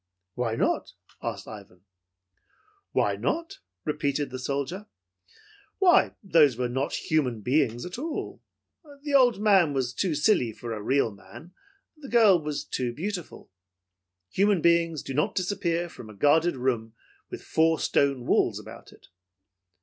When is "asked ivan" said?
1.21-1.81